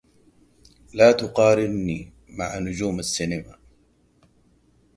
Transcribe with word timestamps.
لا 0.93 1.11
تقارني 1.11 2.11
مع 2.29 2.59
نجوم 2.59 2.99
السينما 2.99 3.57